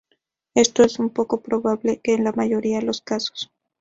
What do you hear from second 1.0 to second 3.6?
poco probable en la mayoría de los casos".